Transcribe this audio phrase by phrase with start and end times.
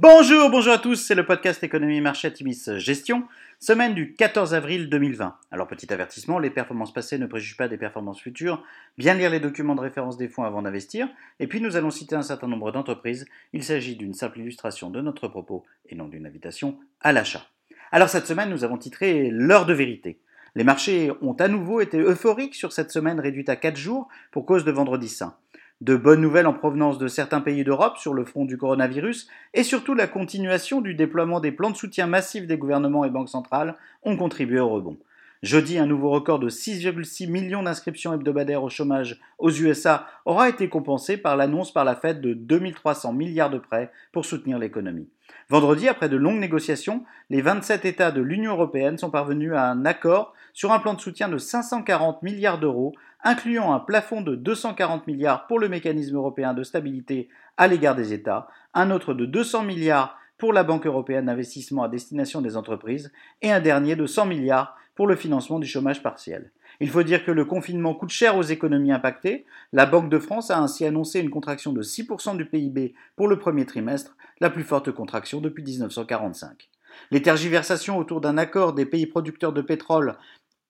[0.00, 3.24] Bonjour, bonjour à tous, c'est le podcast Économie Marché Timis Gestion,
[3.58, 5.34] semaine du 14 avril 2020.
[5.50, 8.62] Alors petit avertissement, les performances passées ne préjugent pas des performances futures,
[8.96, 11.08] bien lire les documents de référence des fonds avant d'investir,
[11.40, 15.00] et puis nous allons citer un certain nombre d'entreprises, il s'agit d'une simple illustration de
[15.00, 17.48] notre propos et non d'une invitation à l'achat.
[17.90, 20.20] Alors cette semaine nous avons titré L'heure de vérité.
[20.54, 24.46] Les marchés ont à nouveau été euphoriques sur cette semaine réduite à 4 jours pour
[24.46, 25.36] cause de vendredi saint
[25.80, 29.62] de bonnes nouvelles en provenance de certains pays d'Europe sur le front du coronavirus et
[29.62, 33.76] surtout la continuation du déploiement des plans de soutien massifs des gouvernements et banques centrales
[34.02, 34.98] ont contribué au rebond.
[35.44, 40.68] Jeudi, un nouveau record de 6,6 millions d'inscriptions hebdomadaires au chômage aux USA aura été
[40.68, 45.08] compensé par l'annonce par la Fed de 2300 milliards de prêts pour soutenir l'économie.
[45.48, 49.84] Vendredi, après de longues négociations, les 27 États de l'Union européenne sont parvenus à un
[49.84, 52.92] accord sur un plan de soutien de 540 milliards d'euros,
[53.22, 58.12] incluant un plafond de 240 milliards pour le mécanisme européen de stabilité à l'égard des
[58.12, 63.12] États, un autre de 200 milliards pour la Banque européenne d'investissement à destination des entreprises
[63.42, 66.50] et un dernier de 100 milliards pour le financement du chômage partiel.
[66.80, 69.46] Il faut dire que le confinement coûte cher aux économies impactées.
[69.72, 73.38] La Banque de France a ainsi annoncé une contraction de 6% du PIB pour le
[73.38, 76.68] premier trimestre, la plus forte contraction depuis 1945.
[77.12, 80.16] Les tergiversations autour d'un accord des pays producteurs de pétrole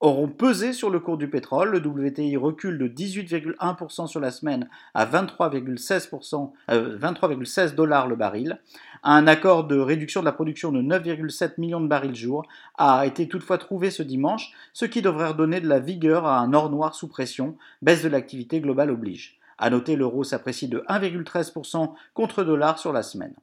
[0.00, 1.70] auront pesé sur le cours du pétrole.
[1.70, 8.58] Le WTI recule de 18,1% sur la semaine à 23,16 euh, dollars le baril.
[9.02, 12.46] Un accord de réduction de la production de 9,7 millions de barils jour
[12.76, 16.52] a été toutefois trouvé ce dimanche, ce qui devrait redonner de la vigueur à un
[16.52, 19.38] or noir sous pression, baisse de l'activité globale oblige.
[19.58, 23.34] À noter, l'euro s'apprécie de 1,13% contre dollar sur la semaine.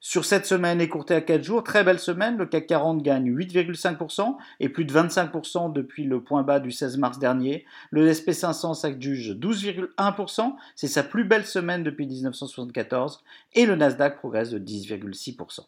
[0.00, 4.36] Sur cette semaine écourtée à 4 jours, très belle semaine, le CAC 40 gagne 8,5%
[4.60, 7.64] et plus de 25% depuis le point bas du 16 mars dernier.
[7.90, 13.22] Le SP500 s'adjuge 12,1%, c'est sa plus belle semaine depuis 1974
[13.54, 15.60] et le Nasdaq progresse de 10,6%.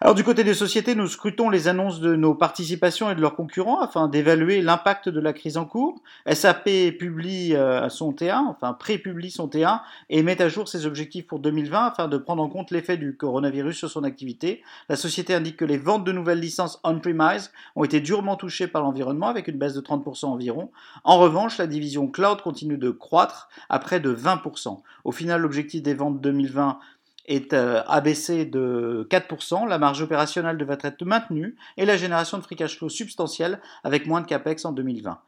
[0.00, 3.36] Alors du côté des sociétés, nous scrutons les annonces de nos participations et de leurs
[3.36, 6.02] concurrents afin d'évaluer l'impact de la crise en cours.
[6.30, 6.64] SAP
[6.98, 9.80] publie euh, son T1, enfin pré-publie son T1
[10.10, 13.16] et met à jour ses objectifs pour 2020 afin de prendre en compte l'effet du
[13.16, 14.62] coronavirus sur son activité.
[14.88, 18.82] La société indique que les ventes de nouvelles licences on-premise ont été durement touchées par
[18.82, 20.70] l'environnement avec une baisse de 30% environ.
[21.04, 24.80] En revanche, la division cloud continue de croître à près de 20%.
[25.04, 26.78] Au final, l'objectif des ventes 2020
[27.26, 32.42] est euh, abaissé de 4%, la marge opérationnelle devrait être maintenue et la génération de
[32.42, 35.18] free cash flow substantielle avec moins de capex en 2020.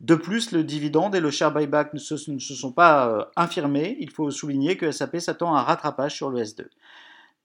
[0.00, 3.24] De plus, le dividende et le share buyback ne se, ne se sont pas euh,
[3.36, 3.96] infirmés.
[4.00, 6.66] Il faut souligner que SAP s'attend à un rattrapage sur le S2.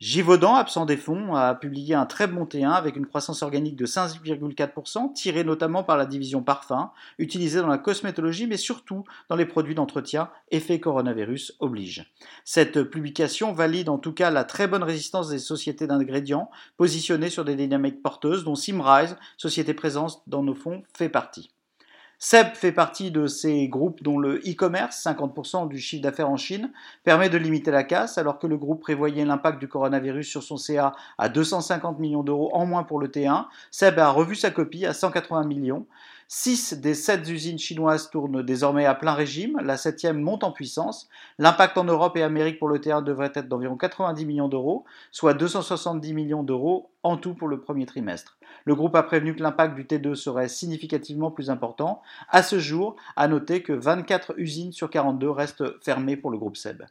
[0.02, 3.86] Givaudan, absent des fonds, a publié un très bon T1 avec une croissance organique de
[3.86, 9.46] 5,4%, tirée notamment par la division parfum, utilisée dans la cosmétologie, mais surtout dans les
[9.46, 12.12] produits d'entretien, effet coronavirus oblige.
[12.46, 17.46] Cette publication valide en tout cas la très bonne résistance des sociétés d'ingrédients positionnées sur
[17.46, 21.52] des dynamiques porteuses, dont Simrise, société présente dans nos fonds, fait partie.
[22.24, 26.72] SEB fait partie de ces groupes dont le e-commerce, 50% du chiffre d'affaires en Chine,
[27.04, 30.56] permet de limiter la casse alors que le groupe prévoyait l'impact du coronavirus sur son
[30.56, 33.48] CA à 250 millions d'euros en moins pour le T1.
[33.72, 35.88] SEB a revu sa copie à 180 millions.
[36.34, 41.10] 6 des 7 usines chinoises tournent désormais à plein régime, la septième monte en puissance.
[41.40, 45.34] L'impact en Europe et Amérique pour le T1 devrait être d'environ 90 millions d'euros, soit
[45.34, 48.38] 270 millions d'euros en tout pour le premier trimestre.
[48.64, 52.02] Le groupe a prévenu que l'impact du T2 serait significativement plus important.
[52.30, 56.56] À ce jour, à noter que 24 usines sur 42 restent fermées pour le groupe
[56.56, 56.84] SEB.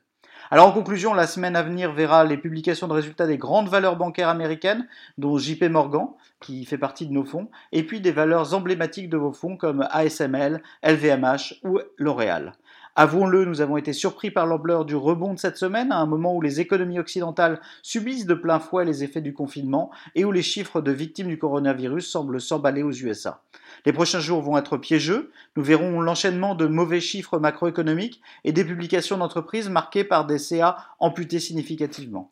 [0.53, 3.95] Alors en conclusion, la semaine à venir verra les publications de résultats des grandes valeurs
[3.95, 6.09] bancaires américaines, dont JP Morgan,
[6.41, 9.87] qui fait partie de nos fonds, et puis des valeurs emblématiques de vos fonds comme
[9.93, 12.55] ASML, LVMH ou L'Oréal.
[13.01, 16.37] Avouons-le, nous avons été surpris par l'ampleur du rebond de cette semaine, à un moment
[16.37, 20.43] où les économies occidentales subissent de plein fouet les effets du confinement et où les
[20.43, 23.43] chiffres de victimes du coronavirus semblent s'emballer aux USA.
[23.87, 25.31] Les prochains jours vont être piégeux.
[25.57, 30.77] Nous verrons l'enchaînement de mauvais chiffres macroéconomiques et des publications d'entreprises marquées par des CA
[30.99, 32.31] amputés significativement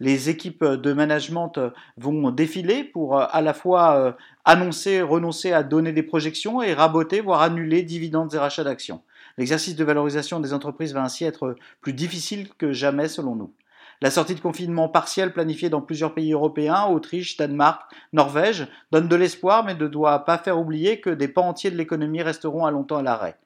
[0.00, 1.52] les équipes de management
[1.96, 4.12] vont défiler pour à la fois euh,
[4.44, 9.02] annoncer, renoncer à donner des projections et raboter, voire annuler dividendes et rachats d'actions.
[9.38, 13.54] L'exercice de valorisation des entreprises va ainsi être plus difficile que jamais selon nous.
[14.00, 17.82] La sortie de confinement partiel planifiée dans plusieurs pays européens, Autriche, Danemark,
[18.12, 21.76] Norvège, donne de l'espoir mais ne doit pas faire oublier que des pans entiers de
[21.76, 23.36] l'économie resteront à longtemps à l'arrêt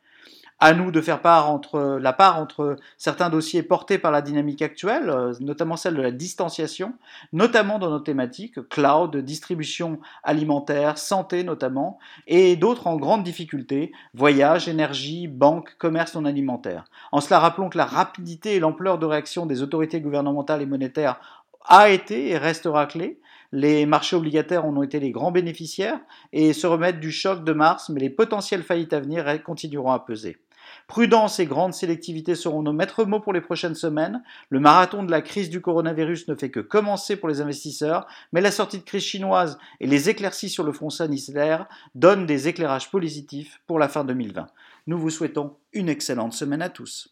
[0.63, 4.63] à nous de faire part entre la part entre certains dossiers portés par la dynamique
[4.63, 6.95] actuelle, euh, notamment celle de la distanciation,
[7.33, 11.99] notamment dans nos thématiques cloud, distribution alimentaire, santé notamment,
[12.29, 16.85] et d'autres en grande difficulté, voyage, énergie, banque, commerce non alimentaire.
[17.11, 21.43] En cela, rappelons que la rapidité et l'ampleur de réaction des autorités gouvernementales et monétaires
[21.65, 23.19] a été et restera clé.
[23.51, 25.99] Les marchés obligataires en ont été les grands bénéficiaires
[26.33, 29.99] et se remettent du choc de mars, mais les potentielles faillites à venir continueront à
[29.99, 30.39] peser.
[30.87, 34.23] Prudence et grande sélectivité seront nos maîtres mots pour les prochaines semaines.
[34.51, 38.41] Le marathon de la crise du coronavirus ne fait que commencer pour les investisseurs, mais
[38.41, 42.91] la sortie de crise chinoise et les éclaircies sur le front sanitaire donnent des éclairages
[42.91, 44.47] positifs pour la fin 2020.
[44.87, 47.12] Nous vous souhaitons une excellente semaine à tous.